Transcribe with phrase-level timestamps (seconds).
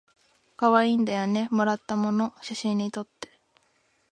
[0.57, 3.39] かわいいんだよねもらったもの写真にとって